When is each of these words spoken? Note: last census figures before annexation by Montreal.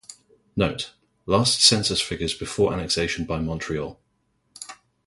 Note: 0.55 0.93
last 1.27 1.61
census 1.61 2.01
figures 2.01 2.33
before 2.33 2.73
annexation 2.73 3.23
by 3.23 3.39
Montreal. 3.39 3.99